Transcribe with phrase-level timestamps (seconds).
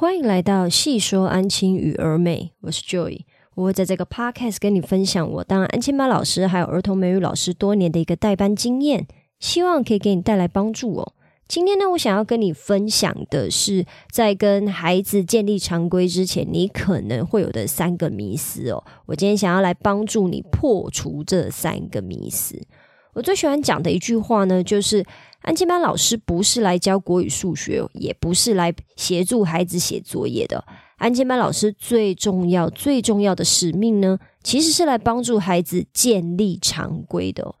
[0.00, 3.22] 欢迎来到细说安亲与儿美，我是 Joy。
[3.56, 9.08] 我会在这个 podcast 跟你分享我当安亲班老师还有儿童美语老师多年的一个代班经验，
[9.40, 11.14] 希望可以给你带来帮助哦。
[11.48, 18.84] 今天呢，我想要跟你分享的是，在跟孩子建立常规之前，你可能会有的三个迷思哦。
[19.06, 22.62] 我今天想要来帮助你破除这三个迷思。
[23.14, 25.04] 我最喜欢讲的一句话呢，就是
[25.48, 30.62] 安亲班老师不是来教国语、数学，也不是来协助孩子写作业的。
[30.98, 37.54] 安亲班老师最重要、最重要的使命呢，其实是来帮助孩子建立常规的。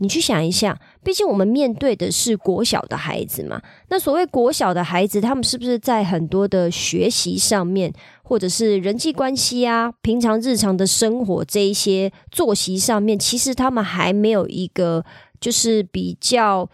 [0.00, 3.62] 你去想一下，毕竟我们面对的是国小的孩子嘛。
[3.88, 7.90] 那所谓国小的孩子，他们是不是在很多的学习上面，
[8.22, 15.02] 或者是人际关系啊、平常日常的生活这一些作息上面，其实他们还没有一个
[15.40, 16.68] 就是比较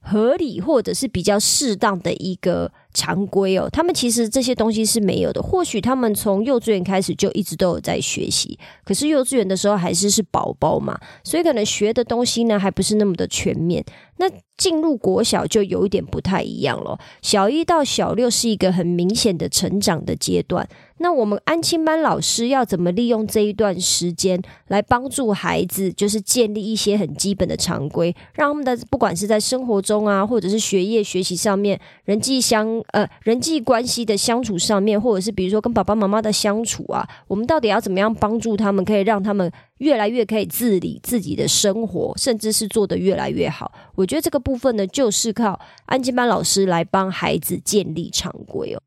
[0.00, 2.72] 合理或者是比较适当的一个。
[2.92, 5.40] 常规哦，他们其实这些东西是没有的。
[5.40, 13.84] 或许他们从幼稚园开始就一直都有在学习，可是幼稚园的时候还是是宝宝嘛，所以可能学的东西呢还不是那么的全面。
[14.16, 14.28] 那
[14.60, 16.98] 进入国小就有一点不太一样了。
[17.22, 20.68] 小一到小六是一个很明显的成长的阶段。
[21.02, 39.50] 那我们安亲班老师要怎么利用这一段时间来帮助孩子，就是建立一些很基本的常规，让他们的不管是在生活中啊，或者是学业学习上面，人际相呃人际关系的相处上面，或者是比如说跟爸爸妈妈的相处啊，我们到底要怎么样帮助他们，可以让他们
[39.80, 43.72] 越来越可以自理自己的生活，甚至是做得越来越好？
[43.94, 48.80] 我觉得这个部分呢，就是靠安静班老师来帮孩子建立常规哦。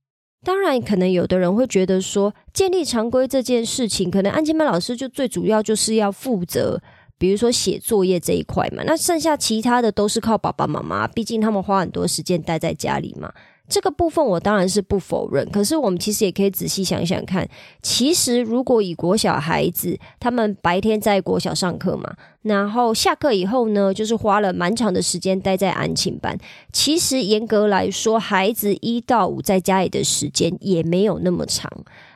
[0.46, 6.82] 当然，可能有的人会觉得说，建立常规这件事情，可能安静班老师就最主要就是要负责，
[7.18, 8.84] 比如说写作业这一块嘛。
[8.86, 13.34] 那剩下其他的都是靠爸爸妈妈，毕竟他们花很多时间待在家里嘛。
[13.70, 17.48] 这个部分我当然是不否认，可是我们其实也可以仔细想想看，
[17.82, 26.38] 其实如果以国小孩子，他们白天在国小上课嘛，然后下课以后呢，就是花了蛮长的时间待在安庆班。
[26.74, 31.72] 其实严格来说，孩子一到五在家里的时间也没有那么长，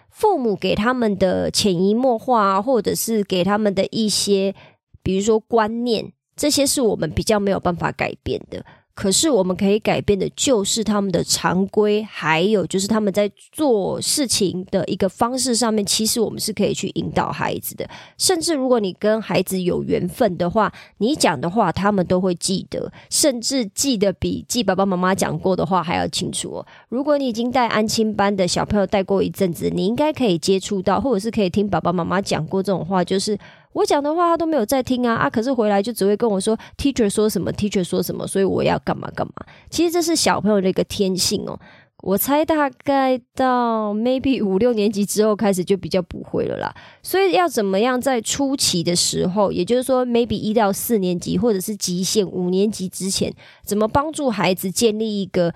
[0.10, 4.54] 父母给他们的潜移默化，或者是给他们的一些，
[5.02, 8.66] 比如说观念，这些是我们比较没有办法改变的。
[8.98, 17.88] 可是我们可以改变的，就是他们的常规，还有就是他们在做事情的一个方式上面，其实我们是可以去引导孩子的。
[18.18, 26.66] 甚至如果你跟孩子有缘分的话，你讲的话他们都会记得，甚至记得比记爸爸妈妈讲过的话还要清楚哦。
[26.90, 33.38] 如果你已经带安亲班的小朋友带过一阵子，你应该可以接触到，或者是可以听爸爸妈妈讲过这种话，就是。
[33.78, 35.30] 我讲的话他都没有在听啊啊！
[35.30, 39.34] 可是回来就只会跟我说 teacher 说什么，teacher 说什么，所以我要干嘛干嘛。
[39.70, 41.60] 其实这是小朋友的一个天性哦。
[42.02, 46.74] 我猜大概到 maybe 五六年级之后开始就比较不会了啦。
[47.04, 53.32] 所以要怎么样在初期的时候，也就是说 maybe 一到四年级或者是极限五年级之前，
[53.64, 55.54] 怎么帮助孩子建立一个？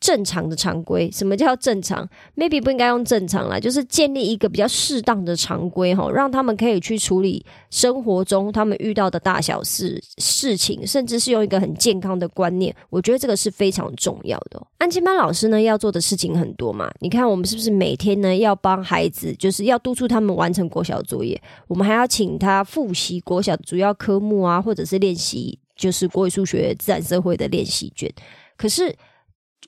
[0.00, 12.74] 正常的常规，什么叫正常？Maybe 不应该用正常啦，就是建立一个比较适当的常规哈，让他们可以去处理生活中他们遇到的大小事事情，甚至是用一个很健康的观念。
[12.88, 14.66] 我觉得这个是非常重要的。
[14.78, 21.38] 安亲班老师呢要做的事情很多嘛，你看我们是不是每天呢要帮孩子，就是要督促他们完成国小作业，
[21.68, 28.10] 我们还要请他复习国小主要科目啊，或者是练习就是国语、数学、自然、社会的练习卷，
[28.56, 28.96] 可是。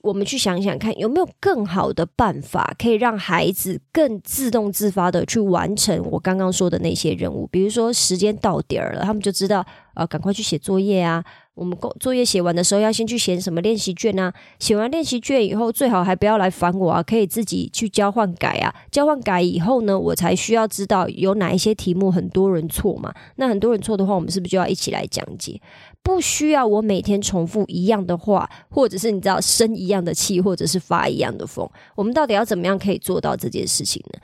[0.00, 7.46] 我们去想想看，有没有更好的办法可以让孩子更自动自发的去完成我刚刚说的那些任务？
[7.52, 9.64] 比如说时间到点儿了，他们就知道
[9.94, 11.24] 呃，赶快去写作业啊。
[11.54, 14.32] 我们工作业写完的时候，要先去写什么练习卷啊？
[14.58, 18.74] 写完练习卷以后，最好还不要来烦我啊，可以自己去交换改啊。
[18.90, 23.12] 交换改以后呢，我才需要知道有哪一些题目很多人错嘛。
[23.36, 25.60] 那很多人错的话，我们是不是就要一起来讲解？
[26.02, 31.68] 不需要我每天重复一样的话，或者是你知道生一样的气，或者是发一样的疯。
[31.94, 34.20] 我们到底要怎么样可以做到这件事情呢？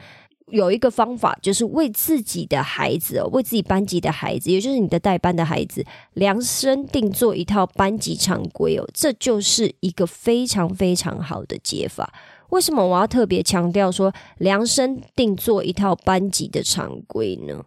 [0.51, 5.85] 有一个方法，就是为自己的孩子，为自己班级的孩子，也就是你的代班的孩子，
[6.15, 8.89] 量身定做一套班级常规哦。
[8.95, 12.13] 这就是一个非常非常好的解法。
[12.49, 17.63] 为什么我要特别强调说量身定做一套班级的常规呢？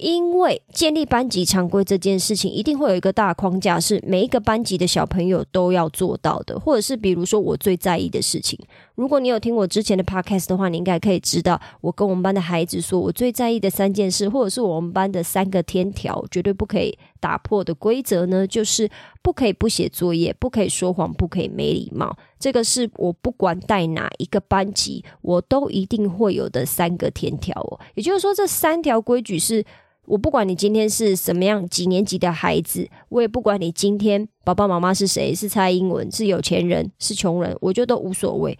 [0.00, 8.58] 因为建立班级常规这件事情，一定会有一个大框架，是每一个班级的小朋友都要做到的，或者是比如说我最在意的事情。
[8.94, 18.88] 如果你有听我之前的 podcast 的话，你应该可以知道，我跟我们班的孩子说，我最在意的三件事，或者是我们班的三个天条，绝对不可以打破的规则呢，就是
[19.22, 22.14] 不可以不写作业，不可以说谎，不可以没礼貌。
[22.38, 27.80] 这个是我不管带哪一个班级，我都一定会有的三个天条哦。
[27.94, 29.64] 也就是说，这三条规矩是。
[30.10, 38.58] 我不管你今天是什么样几年级的孩子，我也不管你今天爸爸妈妈是谁，是蔡英文，是有钱人，是穷人，我觉得都无所谓。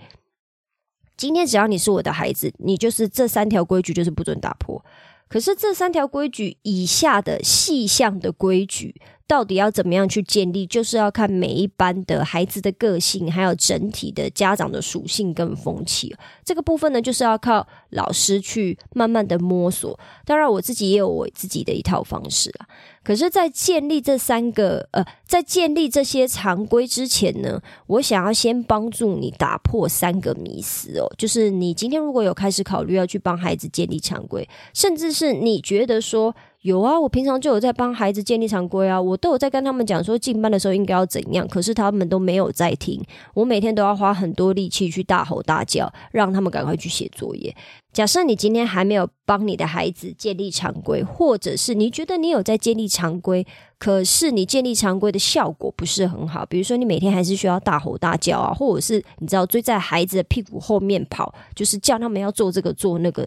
[1.17, 4.85] 今天只要你是我的孩子，你就是这三条规矩就是不准打破。
[5.29, 9.00] 可是这三条规矩以下的细项的规矩。
[9.30, 16.12] 到底要怎么样去建立，就是要看每一班的孩子的个性，还有整体的家长的属性跟风气。
[16.44, 19.96] 这个部分呢，就是要靠老师去慢慢的摸索。
[20.24, 22.66] 当然，我自己也有我自己的一套方式啊。
[23.04, 31.06] 可是，在建立这三个呃，在建立这些常规之前呢，我想要先帮助你打破三个迷思哦。
[31.16, 36.34] 就是你今天如果有开始考虑要去帮孩子建立常规，甚至是你觉得说。
[36.62, 43.02] 有啊，我平常就有在帮孩子建立常规啊，我都有在跟他们讲说进班的时候应该要怎样，可是他们都没有在听。
[43.32, 47.56] 我每天都要花很多力气去大吼大叫，让他们赶快去写作业。
[47.94, 53.46] 假设你今天还没有帮你的孩子建立常规，或者是你觉得你有在建立常规，
[53.78, 63.26] 可是你建立常规的效果不是很好，比如说你每天还是需要大吼大叫啊，或者是你知道追在孩子的屁股后面跑，就是叫他们要做这个做那个。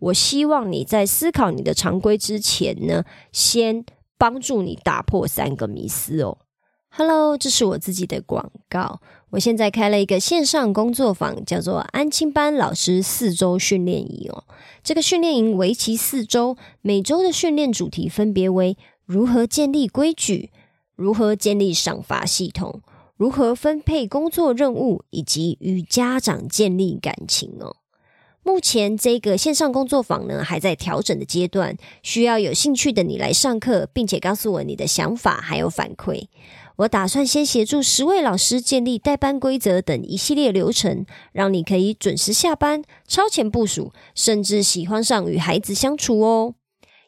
[0.00, 3.84] 我希望你在思考你的常规之前呢，先
[4.18, 6.38] 帮助你打破三个迷思哦。
[6.92, 9.00] Hello，这是我自己的广告。
[9.30, 14.42] 我现在开了一个线上工作坊，叫做安亲班老师四周训练营哦。
[14.82, 20.50] 这个训练营为期四周，每周的训练主题分别为如何建立规矩、
[20.96, 22.80] 如何建立赏罚系统、
[23.16, 27.76] 如何分配工作任务，以及与家长建立感情哦。
[28.50, 36.24] 目前这个线上工作坊呢还在调整的阶段，需要有兴趣的你来上课，并且告诉我你的想法还有反馈。
[36.74, 46.54] 我打算先协助十位老师建立代班规则等一系列流程，让你可以准时下班、超前部署，甚至喜欢上与孩子相处哦。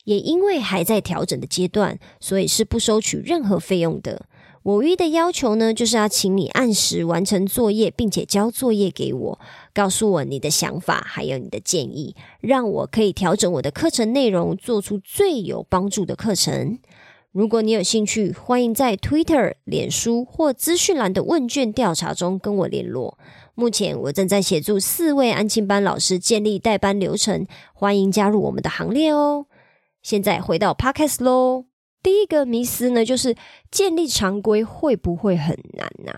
[0.04, 4.26] 也因为还在调整的阶段，所以是不收取任何费用的。
[4.64, 9.41] 我唯一的要求呢，就是要请你按时完成作业，并且交作业给我，
[9.75, 16.79] 告诉我你的想法还有你的建议，让我可以调整我的课程内容，做出最有帮助的课程。
[17.32, 23.19] 如果你有兴趣，欢迎在 Twitter、脸书或资讯栏的问卷调查中跟我联络。
[23.55, 29.47] 目前我正在协助四位安庆班老师建立代班流程，欢迎加入我们的行列哦。
[30.03, 31.71] 现在回到 Podcast 喽。
[32.02, 33.37] 第一个迷思呢，就是
[33.70, 36.12] 建立常规会不会很难呢？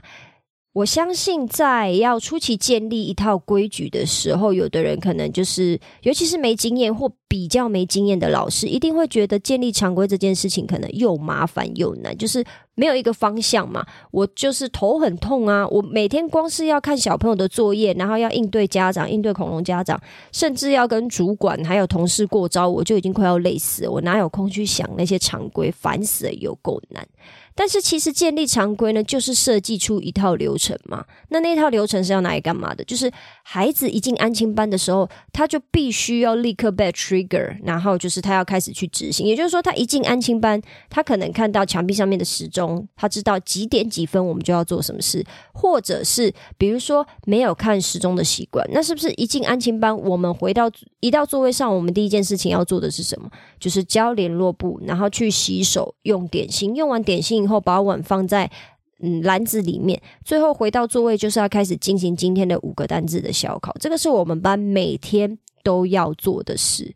[0.75, 12.45] 我相信在要初期建立一套规矩的时候，有的人可能就是，尤其是没经验或比较没经验的老师，一定会觉得建立常规这件事情可能又麻烦又难，就是。
[12.77, 15.65] 没有一个方向嘛，我就是头很痛啊！
[15.69, 19.97] 我每天光是要看小朋友的作业，然后要应对家长、应对恐龙家长，
[20.33, 23.91] 甚至要跟主管还有同事过招，我就已经快要累死了。
[23.93, 25.71] 我哪有空去想那些常规？
[25.71, 27.07] 烦死了，有够难。
[27.55, 31.05] 但是其实建立常规呢，就是设计出一套流程嘛。
[31.29, 32.83] 那那套流程是要拿来干嘛的？
[32.85, 33.11] 就是
[33.45, 39.25] 孩子一进安亲班的时候，他就必须要立刻被 trigger，然后就是他要开始去执行。
[39.25, 40.61] 也就是说，他一进安亲班，
[40.91, 50.69] 他可能看到墙壁上面的时钟，他知道几点几分我们就要做什么事，或者是比如说没有看时钟的习惯，那是不是一进安亲班，我们回到
[50.99, 53.31] 一到座位上，我们第一件事情要做的是什么？
[53.61, 57.44] 就是交联络簿，然后去洗手，用点心，用完点心。
[57.45, 58.51] 以后把碗放在
[59.01, 66.95] 嗯篮子里面，最后回到座位就是要开始进行今天的五个单字的小考，这个是我们班每天都要做的事。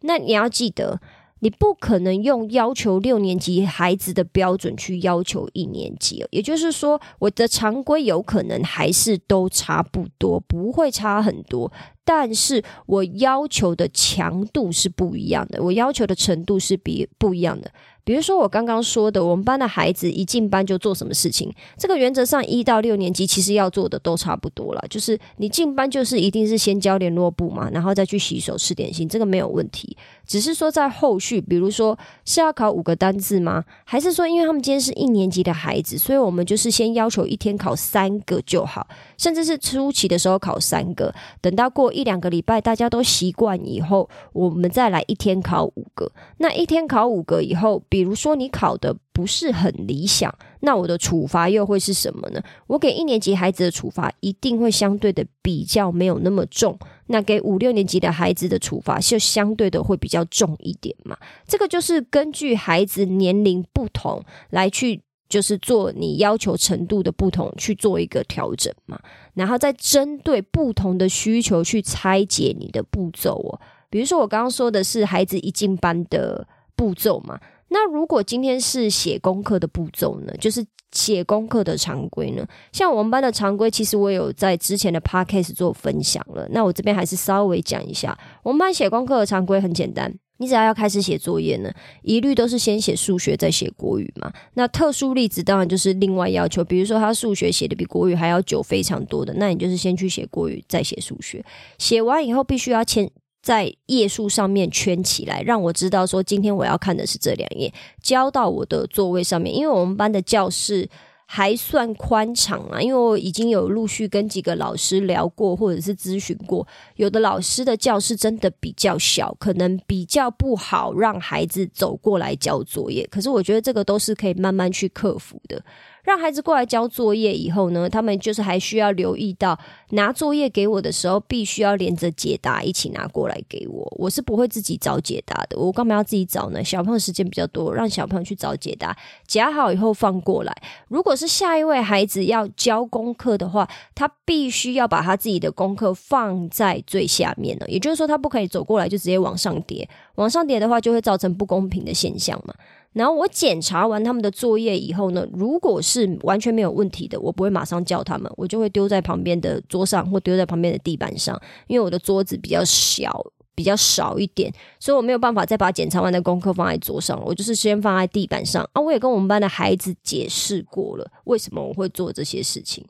[0.00, 1.00] 那你要记得，
[1.38, 11.72] 你不可能用要求六年级孩子的标准去要求一年级，也就是说，我的常规有可能还是都差不多，不会差很多，
[12.04, 17.70] 但是我要求的强度是不一样的，我要求的程度是比不一样的。
[18.04, 29.96] 比如说我刚刚说的，我们班的孩子一进班就做什么事情，这个原则上一到六年级其实要做的都差不多了，就是你进班就是一定是先交联络簿嘛，然后再去洗手吃点心，这个没有问题。
[30.26, 33.64] 只是说在后续，比如说是要考五个单字吗？
[33.84, 46.10] 还是说因为他们今天是一年级的孩子，所以我们就是先要求一天考三个就好，甚至是初期的时候考三个，等到过一两个礼拜大家都习惯以后，我们再来一天考五个。
[46.38, 47.82] 那一天考五个以后。
[47.88, 52.42] 比如说，你考的不是很理想，那我的处罚又会是什么呢？
[52.66, 61.16] 我给一年级孩子的处罚一定会相对的比较没有那么重，那给五六年级的孩子的处罚就相对的会比较重一点嘛。
[61.46, 69.00] 这个就是根据孩子年龄不同来去，就是做你要求程度的不同去做一个调整嘛，
[69.34, 73.60] 然后再针对不同的需求去拆解你的步骤哦。
[73.88, 76.44] 比如说我刚刚说的是孩子一进班的
[76.74, 77.38] 步骤嘛。
[77.74, 80.32] 那如果今天是写功课的步骤呢？
[80.38, 82.46] 就是写功课的常规呢？
[82.70, 86.46] 像我们班的常规，其实我有在之前的 podcast 做分享了。
[86.52, 94.32] 那我这边还是稍微讲一下，我们班写功课的常规很简单，你只要要开始写作业呢，一律都是先写数学再写国语嘛。
[94.54, 101.44] 那特殊例子当然就是另外要求，比如说他数学写的比国语还要久非常多的，那你就是先去写国语再写数学，
[101.76, 103.10] 写完以后必须要签。
[103.44, 107.70] 在页数上面圈起来，让我知道说今天我要看的是这两页，
[108.02, 109.54] 交到我的座位上面。
[109.54, 110.88] 因为我们班的教室
[111.26, 123.06] 还算宽敞啊，因为我已经有陆续跟几个老师聊过，或者是咨询过，有的老师的教室真的比较小，可能比较不好让孩子走过来交作业。
[123.10, 125.62] 可是我觉得这个都是可以慢慢去克服的。
[126.04, 129.58] 让孩子过来交作业以后呢，他们就是还需要留意到
[129.90, 133.90] 拿作业给我的时候，必须要连着解答一起拿过来给我。
[133.98, 136.62] 我是不会自己找解答的，我干嘛要自己找呢？
[136.62, 138.96] 小朋友时间比较多，让小朋友去找解答，
[139.26, 140.54] 夹好以后放过来。
[140.88, 152.54] 如果是下一位孩子要交功课的话，他必须要把他自己的功课放在最下面了，也就是说，他不可以走过来就直接往上叠，往上叠的话就会造成不公平的现象嘛。
[152.94, 168.62] 然后我检查完他们的作业以后呢，如果是完全没有问题的，我不会马上叫他们，我就会丢在旁边的桌上或丢在旁边的地板上，因为我的桌子比较小，比较少一点，所以我没有办法再把检查完的功课放在桌上，我就是先放在地板上。
[168.72, 172.84] 啊，我也跟我们班的孩子解释过了，为什么我会做这些事情。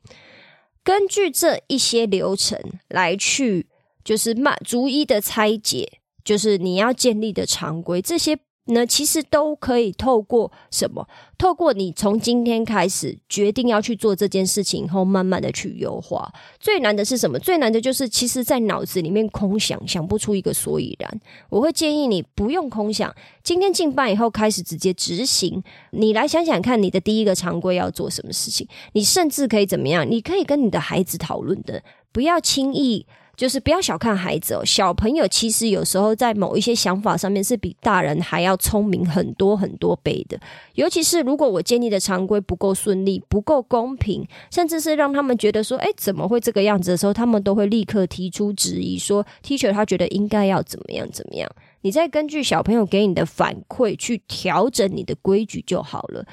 [0.82, 2.58] 根据这一些流程
[2.90, 3.66] 来去，
[4.04, 8.38] 就是慢逐一的拆解，就是你要建立的常规这些。
[8.66, 11.06] 那其实都可以透过什么？
[11.37, 16.33] 透过你从今天开始决定要去做这件事情后，慢慢的去优化。
[16.59, 17.38] 最难的是什么？
[17.38, 21.21] 最难的就是其实，在脑子里面空想，想不出一个所以然。
[21.50, 25.62] 我会建议你不用空想，今天进班以后开始直接执行。
[25.90, 28.66] 你来想想看，你的第一个常规要做什么事情？
[28.92, 30.11] 你甚至可以怎么样？
[30.11, 33.06] 你可以跟你的孩子讨论的，不要轻易。
[33.36, 40.38] 就是不要小看孩子哦，小朋友其实有时候在某一些想法上面是比大人还要聪明很多很多倍的。
[40.74, 51.50] 尤其是如果我建立的常规不够顺利、不够公平，甚至是让他们觉得说“哎，怎么会这个样子”的时候，他们都会立刻提出质疑，说 “Teacher，他觉得应该要怎么样怎么样”。
[51.82, 56.24] 你再根据小朋友给你的反馈去调整你的规矩就好了。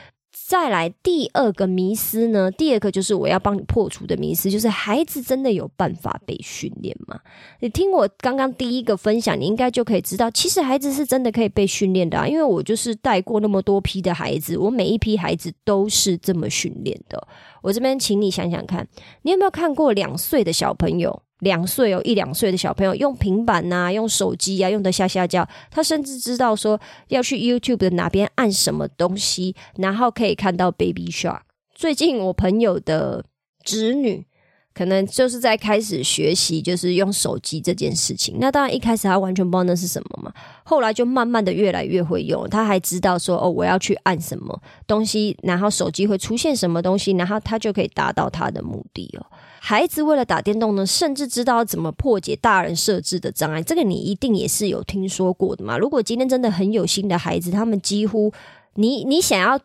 [0.52, 2.52] 再来第二个迷思呢？
[2.52, 7.18] 第二个就是我要帮你破除的迷思，就是孩子真的有办法被训练吗？
[7.62, 12.28] 你听我刚刚第一个分享，你应该就可以知道，其实孩子是真的可以被训练的啊！
[12.28, 17.26] 因为我就是带过那么多批的孩子，我每一批孩子都是这么训练的。
[17.62, 18.86] 我这边请你想想看，
[19.22, 21.24] 你有没有看过两岁的小朋友？
[21.42, 25.48] 两岁哦，一两岁的小朋友用平板呐，用手机呀，用的下下叫。
[25.70, 26.80] 他甚至知道说
[27.10, 31.42] 要去 YouTube 的哪边按什么东西，然后可以看到 Baby Shark。
[31.76, 33.26] 最近我朋友的
[33.64, 34.26] 侄女。
[34.74, 38.38] 可能就是在开始学习，就是用手机这件事情。
[38.40, 40.34] 那当然一开始他完全不知道那是什么嘛，
[40.64, 42.50] 后来就慢慢的越来越会用。
[42.50, 44.58] 他还知道说哦，我要去按什么
[44.88, 49.26] 东西，然后手机会出现什么东西，然后他就可以达到他的目的哦。
[49.64, 55.78] 孩子为了打电动呢，甚至知道怎么破解大人设置的障碍，这个你一定也是有听说过的嘛。
[55.78, 58.34] 如果今天真的很有心的孩子，他们几乎
[58.74, 59.60] 你你想要。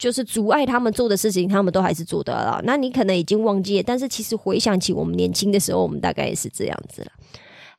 [0.00, 2.58] 就是阻碍他们做的事情，他们都还是做得了。
[2.64, 7.12] 那你可能已经忘记了，但是其实回想起我们年轻的时候，我们大概也是这样子了。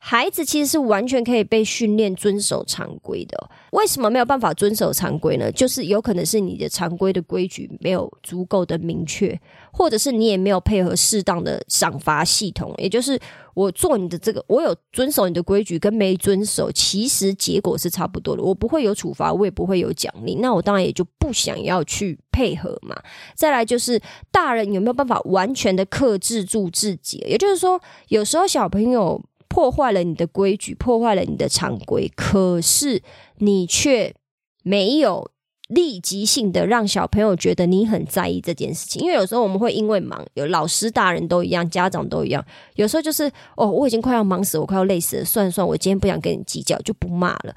[0.04, 3.50] 孩子其实是完全可以被训练遵守常规的。
[3.72, 5.52] 为什么没有办法遵守常规呢？
[5.52, 9.40] 就是有可能是你的常规的规矩没有足够的明确，
[9.72, 13.20] 或者是你也没有配合适当的赏罚系统，也就是。
[13.54, 18.42] 我做你的这个，我有遵守你的规矩，跟没遵守，其实结果是差不多的。
[18.42, 22.96] 我不会有处罚，我也不会有奖励，那我当然也就不想要去配合嘛。
[23.36, 27.18] 再来就是大人有没有办法完全的克制住自己？
[27.28, 27.78] 也就是说，
[28.08, 33.04] 有时候小朋友破坏了你的规矩，破坏了你的常规，可是
[33.40, 34.16] 你却
[34.64, 35.30] 没有。
[35.72, 47.56] 立即性的让小朋友觉得你很在意这件事情，因为有时候我们会因为忙，有老师大人都一样，家长都一样，有时候就是哦，我已经快要忙死，我快要累死了，算算，我今天不想跟你计较，就不骂了。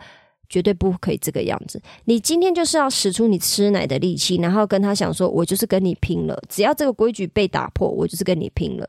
[0.49, 1.83] 绝对不可以这个样子。
[2.05, 8.89] 你今天就是要使出你吃奶的力气，然后跟他想说：“我就是跟你拼了，只要这个规矩被打破，我就是跟你拼了。”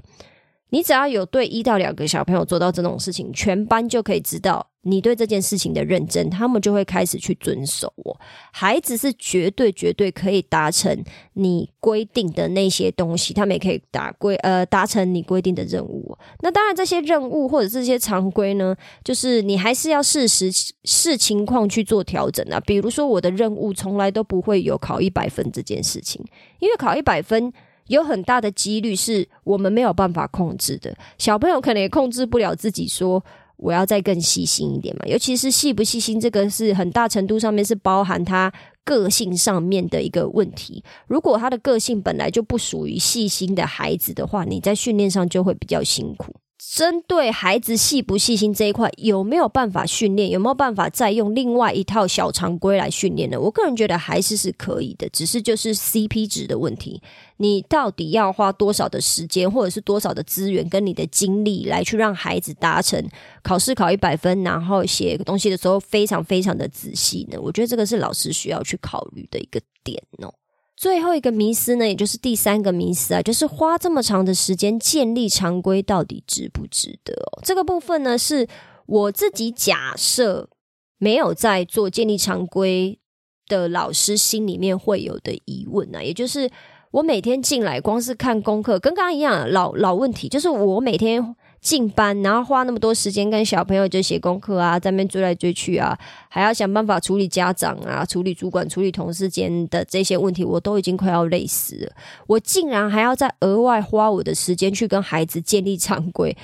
[0.69, 7.93] 你只要有对一到两个小朋友做到这种事情，全班就可以知道你对这件事情的认真，他们就会开始去遵守。
[7.97, 8.19] 我
[8.51, 11.03] 孩子是绝对绝对可以达成
[11.33, 16.17] 你规定的那些东西，他们也可以达规呃达成你规定的任务。
[16.41, 20.51] 那当然，这些任务或者这些常规呢，就是你还是要视时
[20.83, 22.59] 视情况去做调整啊。
[22.59, 26.25] 比如说，我的任务从来都不会有考一百分这件事情，
[26.59, 27.53] 因为考一百分。
[27.87, 33.23] 有很大的几率是我们没有办法控制的，小朋友可能也控制不了自己，说
[33.57, 35.05] 我要再更细心一点嘛。
[35.05, 38.51] 尤其是细不细心，这个是很大程度上面是包含他
[38.83, 40.83] 个性上面的一个问题。
[41.07, 46.33] 如果他的个性本来就不属于细心的孩子的话，你在训练上就会比较辛苦。
[46.73, 50.29] 针对孩子细不细心这一块，有没有办法训练？
[50.29, 53.39] 有没有办法再用另外一套小常规来训练呢？
[53.39, 57.01] 我个人觉得还是是可以的，只是就是 CP 值的问题。
[57.37, 63.01] 你到底要花多少的时间，或者是多少的资源跟你的精力来去让孩子达成
[63.43, 67.39] 考试考一百分，然后写东西的时候非常非常的仔细呢？
[67.39, 70.33] 我觉得这个是老师需要去考虑的一个点哦。
[70.75, 77.13] 最后一个迷思呢，也就是第三个迷思啊，就是花这么长的时间建立常规，到底值不值得？
[77.13, 78.47] 哦，这个部分呢，是
[78.85, 80.49] 我自己假设
[80.97, 82.99] 没有在做建立常规
[83.47, 86.49] 的老师心里面会有的疑问呢，也就是
[86.91, 91.35] 我每天进来，光是看功课，跟刚刚一样老老问题，就是我每天。
[91.65, 95.97] 进班，然后花那么多时间跟小朋友就写功课啊，在那边追来追去啊，
[96.29, 101.91] 还要想办法处理家长啊、处理主管、处理同事间的这些问题，我都已经快要累死了。
[102.27, 106.37] 我竟然还要再额外花我的时间去跟孩子建立常规，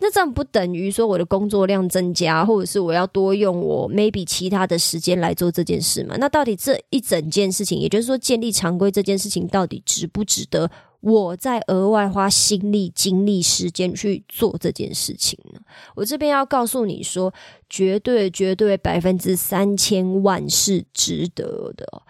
[0.00, 6.14] 那这样不等于说我的工作量增加，或者是我要多用我 maybe 其他的时间来做这件事吗？
[6.18, 10.70] 那到底这一整件事情，也就是说建立常规这件事情，到底值不值得？
[11.00, 15.60] 我在额外花心力、精力、时间去做这件事情呢？
[15.94, 17.32] 我这边要告诉你说，
[17.70, 22.02] 绝对、绝对百分之三千万是值得的。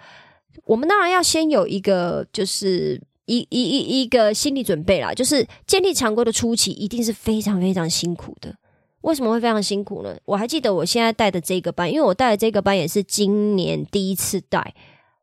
[0.65, 8.57] 我们当然要先有一个，就是一、一、一一个心理准备啦，就是建立常规的初期一定是非常非常辛苦的。
[9.03, 10.17] 为什么会非常辛苦呢？
[10.25, 14.75] 我还记得我现在带的这个班，因为我带的这个班也是今年第一次带，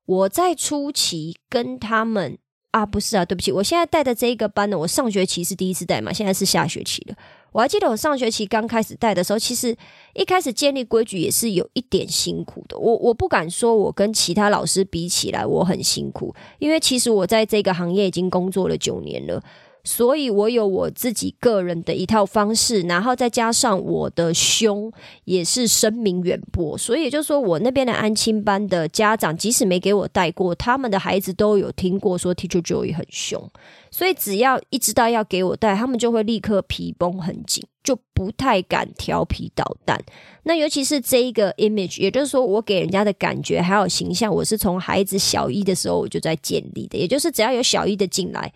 [0.06, 2.38] 我在初期跟他们。
[2.76, 7.16] 啊，不是啊，对不起，我现在带的这一个班呢，我上学期是第一次带嘛，现在是下学期了。
[7.54, 9.74] 我还记得我上学期刚开始带的时候，其实
[10.14, 12.78] 一开始建立规矩也是有一点辛苦的。
[12.78, 19.42] 我我不敢说我跟其他老师比起来我很辛苦，因为其实我在这个行业已经工作了九年了。
[19.88, 24.92] 所以，我有我自己个人的一套方式，然后再加上我的凶
[25.26, 33.48] 也是声名远播，所以就是说，我那边的安亲班的家长，即使没给我带过，他们的孩子都有听过说 Teacher Joy 很凶，
[33.92, 40.04] 所以只要一知道要给我带，他们就会立刻皮绷很紧，就不太敢调皮捣蛋。
[40.46, 48.52] 那尤其是这一个 image，也就是说，我给人家的感觉还有形象，我是从孩子小一的时候我就在建立的，也就是只要有小一的进来。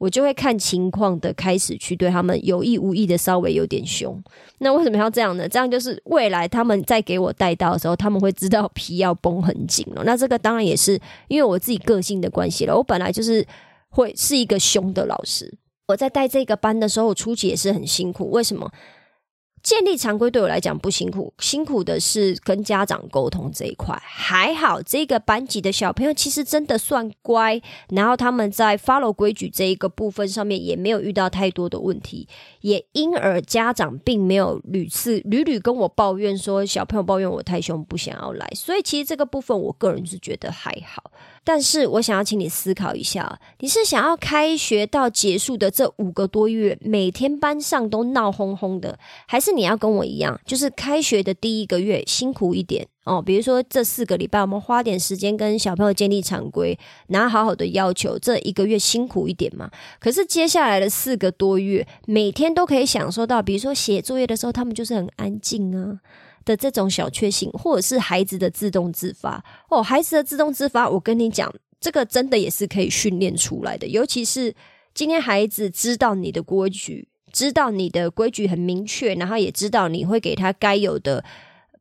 [0.00, 4.18] 我就会看情况的开始去对他们有意无意的稍微有点凶。
[4.60, 5.46] 那为什么要这样呢？
[5.46, 10.02] 这样就是未来他们在给我带到的时候，他们会知道皮要绷很紧了。
[10.02, 12.74] 那这个当然也是因为我自己个性的关系了。
[12.74, 13.46] 我本来就是
[13.90, 15.52] 会是一个凶的老师。
[15.88, 18.30] 我在带这个班的时候，我初期也是很辛苦。
[18.30, 18.72] 为什么？
[19.62, 24.00] 建立常规对我来讲不辛苦，辛苦的是跟家长沟通这一块。
[24.02, 32.26] 还好这个班级的小朋友其实真的算乖，然后他们在 follow 规矩这一个部分上面也没有遇到太多的问题，
[32.62, 38.50] 也因而家长并没有屡次屡屡跟我抱怨说小朋友抱怨我太凶不想要来。
[38.54, 41.10] 所以其实这个部分我个人是觉得还好。
[41.42, 53.22] 但是我想要请你思考一下，你是想要开学到结束的这五个多月，每天班上都闹哄哄的，还是你要跟我一样，就是开学的第一个月辛苦一点哦？
[53.22, 59.70] 比如说这四个礼拜，我们花点时间跟小朋友建立常规，然后好好的要求这一个月辛苦一点嘛。
[59.98, 66.00] 可是接下来的四个多月，每天都可以享受到，比如说写作业的时候，他们就是很安静啊。
[66.44, 73.86] 的这种小确幸，或者是孩子的自动自发哦，孩子的自动自发，我跟你讲，这个真的也是可以训练出来的。
[73.86, 74.54] 尤其是
[74.94, 81.24] 今天孩子知道你的规矩，知道你的规矩很明确，然后也知道你会给他该有的，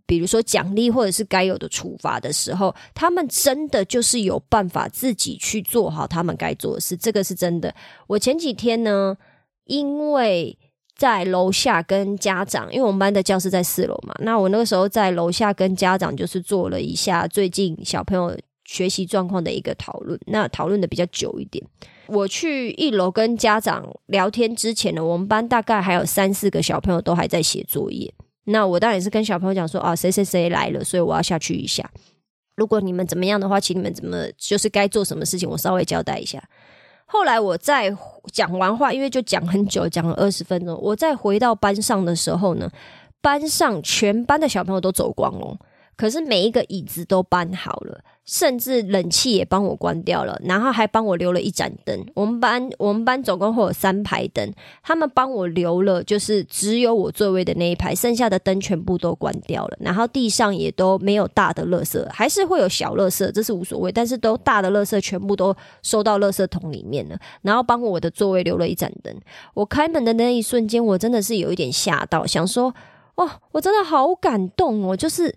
[0.05, 6.95] 比如说奖励或者是该有的处罚的时候，他们真的就是有办法自己去做好他们该做的事。
[6.95, 7.73] 这个是真的。
[8.07, 9.17] 我前几天呢，
[9.65, 10.57] 因为
[10.99, 21.65] 在楼下跟家长，因为我们班的教室在四楼嘛，那我那个时候在楼下跟家长就是做了一下最近小朋友学习状况的一个讨论，那讨论的比较久一点。
[22.07, 28.13] 我去一楼跟家长聊天之前呢，我们班大概还有三四个小朋友都还在写作业。
[28.43, 31.89] 那我当然也是跟小朋友讲说啊，谁谁谁来了，所以我要下去一下。
[32.55, 36.43] 如果你们怎么样的话，请你们怎么就是该做什么事情，我稍微交代一下。
[37.11, 37.91] 后来我在
[38.31, 40.79] 讲完话，因为就讲很久，讲了二十分钟。
[40.79, 42.69] 我再回到班上的时候呢，
[43.19, 45.57] 班上全班的小朋友都走光了。
[45.99, 52.05] 可是每一个椅子都搬好了，甚至冷气也帮我关掉了，然后还帮我留了一盏灯。
[52.13, 54.49] 我们班我们班总共会有三排灯，
[54.81, 59.77] 他们帮我留了，就是只有我座位的那一排，剩下的灯全部都关掉了。
[59.81, 67.19] 然后地上也都没有大的垃圾，还是会有小垃圾，这是无所谓，但是都大的垃圾全部都收到垃圾桶里面了。
[67.41, 69.13] 然后帮我的座位留了一盏灯。
[69.53, 72.73] 我开门的那一瞬间，我真的是有一点吓到，想说
[73.15, 75.35] 哇，我真的好感动哦，就是。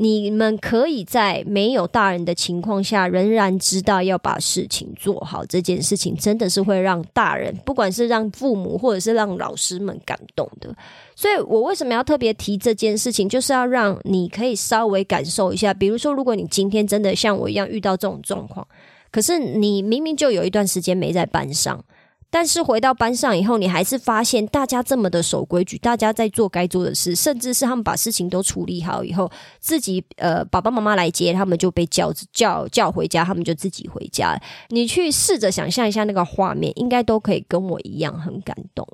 [0.00, 5.44] 你们可以在没有大人的情况下，仍然知道要把事情做好。
[5.44, 10.72] 这件事情真的是会让大人，不管是让父母或者是让老师们感动的。
[11.16, 15.74] 所以我为什么要特别提这件事情，就是要让你可以稍微感受一下。
[15.74, 18.64] 比如说，如果你今天真的像我一样遇到这种状况，
[19.10, 21.84] 可是你明明就有一段时间没在班上。
[22.30, 34.38] 但是回到班上以后，你还是发现大家这么的守规矩，大家在做该做的事，甚至是他们把事情都处理好以后，自己呃爸爸妈妈来接他们就被叫叫叫回家，他们就自己回家。
[34.68, 38.86] 你去试着想象一下那个画面，应该都可以跟我一样很感动。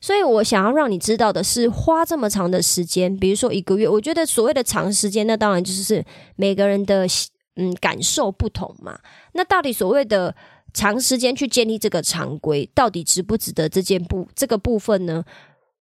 [0.00, 6.04] 所以我想要让你知道的是，花这么长的时间，比如说一个月，我觉得所谓的长时间，那当然就是
[6.36, 7.04] 每个人的
[7.56, 8.98] 嗯感受不同嘛。
[9.32, 10.32] 那到底所谓的？
[10.76, 15.24] 长时间去建立这个常规，到底值不值得这件部这个部分呢？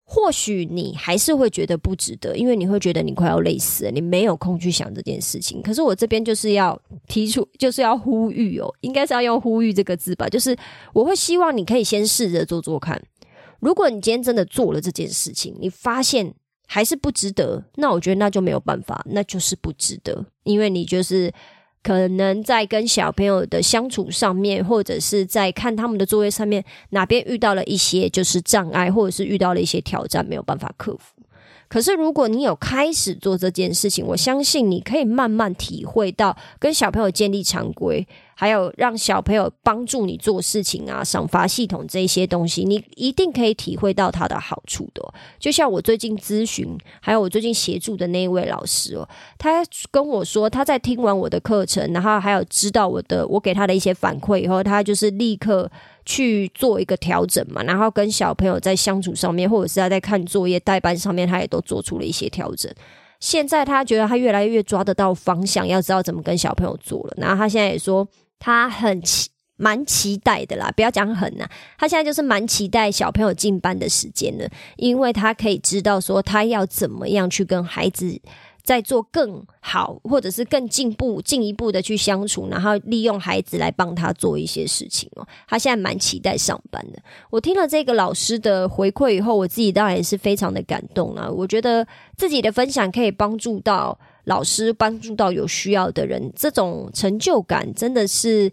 [0.04, 5.60] 或许你还是会觉得不值得，因为你会觉得你快要累死了，你没有空去想这件事情。
[5.60, 10.28] 可是我这边就是要提出，就是要呼吁哦，应该是要用“呼吁”这个字吧。
[10.28, 10.56] 就是
[10.92, 13.02] 我会希望你可以先试着做做看。
[13.58, 16.32] 如果你今天真的做了这件事情，你发现
[16.68, 21.32] 还是不值得，那我觉得那就没有办法，那就是不值得，因为你就是。
[21.86, 31.15] 可能在跟小朋友的相处上面，或者是在看他们的作业上面，哪边遇到了一些就是障碍，或者是遇到了一些挑战，没有办法克服。
[31.68, 45.02] 可是，如果你有开始做这件事情，我相信你可以慢慢体会到跟小朋友建立常规，还有让小朋友帮助你做事情啊、赏罚系统这些东西，你一定可以体会到它的好处的。
[45.38, 55.70] 就像我最近咨询，还有我最近协助的那一位老师哦，他跟我说，他在听完我的课程，然后还有知道我的我给他的一些反馈以后，他就是立刻。
[56.06, 62.72] 去做一个调整嘛，然后跟小朋友在相处上面，或者是他在看作业代班上面，他也都做出了一些调整。
[63.18, 67.14] 现在他觉得他越来越抓得到方向，要知道怎么跟小朋友做了。
[67.16, 68.06] 然后他现在也说
[68.38, 78.20] 他很期蛮期待的啦，不要讲很呐，他现在就是蛮期待小朋友进班的时间的，因为他可以知道说他要怎么样去跟孩子。
[78.66, 85.26] 在做更好，或者是更进步、进一步的去相处，然后利用孩子来帮他做一些事情哦。
[85.46, 86.98] 他现在蛮期待上班的。
[87.30, 91.30] 我听了这个老师的回馈以后，我自己当然也是非常的感动啊。
[91.30, 98.52] 我觉得自己的分享可以帮助到老师，帮助到有需要的人，这种成就感真的是。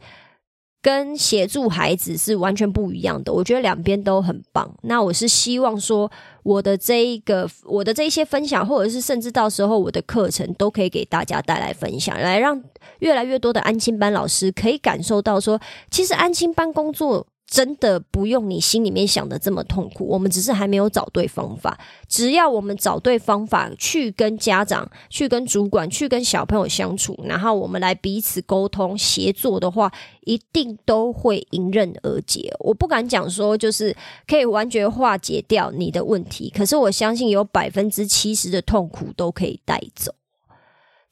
[0.83, 4.69] 跟协助孩子是完全不一样的，我觉得两边都很棒。
[4.81, 6.11] 那我是希望说，
[6.43, 12.61] 我的这一个，我的这一些分享，或者是甚至到时候我的课程，都可以给大家带来分享，来让
[12.99, 15.57] 越来越多的安亲班老师可以感受到说，
[15.89, 17.25] 其实安亲班工作。
[17.53, 21.79] 真的不用你心里面想的这么痛苦，我们只是还没有找对方法。
[22.07, 32.51] 只要我们找对方法，去跟家长、去跟主管、去跟小朋友相处，然后我们来彼此沟通协作的话，一定都会迎刃而解。
[32.57, 40.11] 我不敢讲说就是可以完全化解掉你的问题，可是我相信有百分之七十的痛苦都可以带走。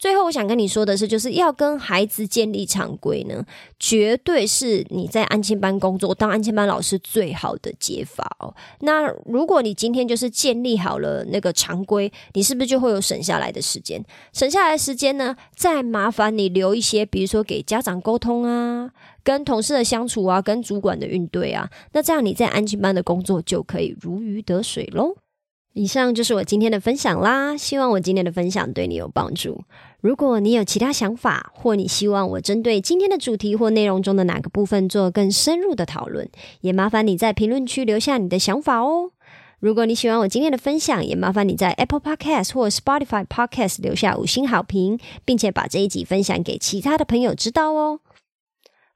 [0.02, 3.46] 最后，我想跟你说的是，就是要跟孩子建立常规呢，
[3.80, 8.52] 绝对是你在安亲班工作当安亲班老师最好的解法哦。
[8.80, 14.04] 那如果你今天就是建立好了那个常规，你是不是就会有省下来的时间？
[14.34, 18.90] 省下来的时间呢，再麻烦你留一些，比如说给家长沟通啊，
[19.24, 25.16] 跟同事的相处啊，跟主管的应对啊，那这样你在安亲班的工作就可以如鱼得水喽。
[25.74, 29.64] 以上就是我今天的分享啦，希望我今天的分享对你有帮助。
[30.02, 36.30] 如果你有其他想法，或你希望我针对今天的主题或内容中的哪个部分做更深入的讨论，
[36.62, 39.12] 也麻烦你在评论区留下你的想法哦。
[39.60, 48.00] 如果你喜欢我今天的分享，也麻烦你在 Apple Podcast 或 Spotify Podcast 留下五星好评，并且把这一集分享给其他的朋友知道哦。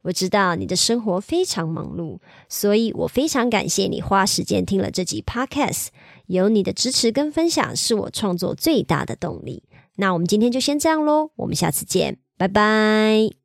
[0.02, 5.88] 我知道你的生活非常忙碌，所以我非常感谢你花时间听了这集 Podcast。
[6.28, 9.64] 有你的支持跟分享，是我创作最大的动力。
[9.98, 13.45] 那我们今天就先这样喽，我们下次见，拜拜。